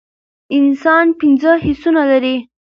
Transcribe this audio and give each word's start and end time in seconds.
انسان 0.57 1.05
پنځه 1.19 1.51
حسونه 1.65 2.01
لری 2.11 2.35